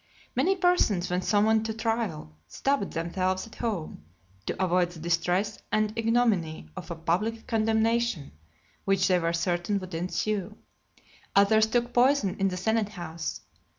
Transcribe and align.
Many 0.35 0.55
persons, 0.55 1.11
when 1.11 1.21
summoned 1.21 1.63
to 1.67 1.75
trial, 1.75 2.35
stabbed 2.47 2.93
themselves 2.93 3.45
at 3.45 3.53
home, 3.57 4.03
to 4.47 4.59
avoid 4.65 4.89
the 4.89 4.99
distress 4.99 5.59
and 5.71 5.93
ignominy 5.95 6.69
of 6.75 6.89
a 6.89 6.95
public 6.95 7.45
condemnation, 7.45 8.31
which 8.83 9.07
they 9.07 9.19
were 9.19 9.31
certain 9.33 9.77
would 9.77 9.93
ensue. 9.93 10.57
Others 11.35 11.67
took 11.67 11.93
poison 11.93 12.35
in 12.39 12.47
the 12.47 12.57
senate 12.57 12.89
house. 12.89 13.41